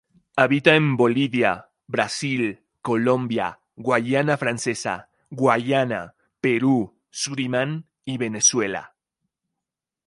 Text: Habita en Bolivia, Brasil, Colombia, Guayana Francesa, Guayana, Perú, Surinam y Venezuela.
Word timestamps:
Habita 0.35 0.73
en 0.75 0.97
Bolivia, 0.97 1.69
Brasil, 1.85 2.63
Colombia, 2.81 3.59
Guayana 3.75 4.35
Francesa, 4.35 5.09
Guayana, 5.29 6.15
Perú, 6.39 6.97
Surinam 7.11 7.83
y 8.03 8.17
Venezuela. 8.17 8.95